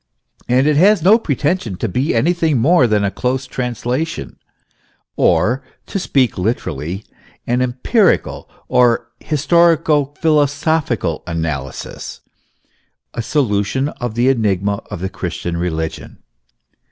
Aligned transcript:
And 0.49 0.65
it 0.65 0.77
has 0.77 1.03
no 1.03 1.19
pretension 1.19 1.75
to 1.75 1.87
be 1.87 2.15
anything 2.15 2.57
more 2.57 2.87
than 2.87 3.03
a 3.03 3.11
close 3.11 3.45
translation, 3.45 4.37
or, 5.15 5.61
to 5.85 5.99
speak 5.99 6.39
literally, 6.39 7.05
an 7.45 7.61
empirical 7.61 8.49
or 8.67 9.11
historico 9.19 10.17
philosophical 10.17 11.21
analysis, 11.27 12.21
a 13.13 13.21
solution 13.21 13.89
of 13.89 14.15
the 14.15 14.27
enigma 14.27 14.81
of 14.89 15.01
the 15.01 15.09
Christian 15.09 15.55
religion. 15.55 16.23